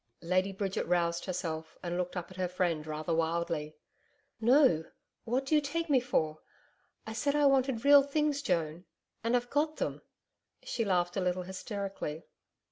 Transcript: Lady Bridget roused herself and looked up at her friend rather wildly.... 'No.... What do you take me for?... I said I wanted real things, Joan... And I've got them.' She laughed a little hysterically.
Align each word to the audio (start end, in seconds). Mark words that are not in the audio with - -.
Lady 0.23 0.51
Bridget 0.51 0.87
roused 0.87 1.25
herself 1.25 1.77
and 1.83 1.95
looked 1.95 2.17
up 2.17 2.31
at 2.31 2.37
her 2.37 2.47
friend 2.47 2.87
rather 2.87 3.13
wildly.... 3.13 3.75
'No.... 4.39 4.85
What 5.25 5.45
do 5.45 5.53
you 5.53 5.61
take 5.61 5.91
me 5.91 5.99
for?... 5.99 6.39
I 7.05 7.13
said 7.13 7.35
I 7.35 7.45
wanted 7.45 7.85
real 7.85 8.01
things, 8.01 8.41
Joan... 8.41 8.85
And 9.23 9.35
I've 9.35 9.51
got 9.51 9.77
them.' 9.77 10.01
She 10.63 10.83
laughed 10.83 11.17
a 11.17 11.21
little 11.21 11.43
hysterically. 11.43 12.23